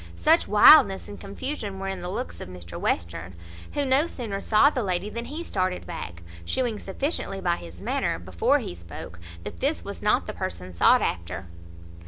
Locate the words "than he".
5.11-5.43